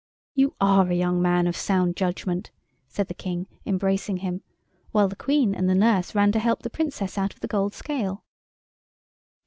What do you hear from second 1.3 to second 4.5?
of sound judgment," said the King, embracing him,